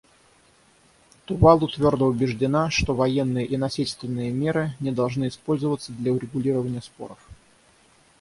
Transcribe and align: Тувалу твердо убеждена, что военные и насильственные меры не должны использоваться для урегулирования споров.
Тувалу 1.25 1.67
твердо 1.67 2.07
убеждена, 2.07 2.71
что 2.71 2.95
военные 2.95 3.45
и 3.45 3.55
насильственные 3.55 4.31
меры 4.31 4.71
не 4.79 4.89
должны 4.91 5.27
использоваться 5.27 5.91
для 5.91 6.11
урегулирования 6.11 6.81
споров. 6.81 7.19